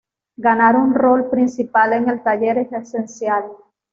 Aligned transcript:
Ganar 0.45 0.77
un 0.77 0.95
rol 0.95 1.29
principal 1.29 1.93
en 1.93 2.09
el 2.09 2.23
taller 2.23 2.57
es 2.57 2.71
esencial. 2.73 3.43